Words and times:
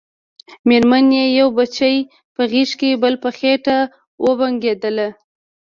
مېرمن 0.67 1.05
يې 1.17 1.25
يو 1.39 1.47
بچی 1.57 1.95
په 2.35 2.41
غېږ 2.51 2.69
کې 2.79 2.99
بل 3.01 3.13
په 3.23 3.29
خېټه 3.37 3.77
وبنګېدله. 4.25 5.07